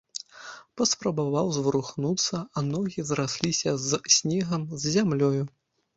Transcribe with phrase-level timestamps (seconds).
[0.79, 5.43] Паспрабаваў зварухнуцца, а ногі зрасліся з снегам, з зямлёю.